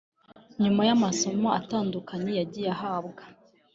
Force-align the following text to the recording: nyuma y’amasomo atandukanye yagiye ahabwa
nyuma 0.61 0.81
y’amasomo 0.89 1.47
atandukanye 1.59 2.31
yagiye 2.39 2.69
ahabwa 2.75 3.21